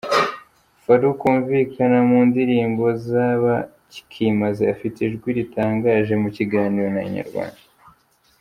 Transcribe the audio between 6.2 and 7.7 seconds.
mu kiganiro na Inyarwanda.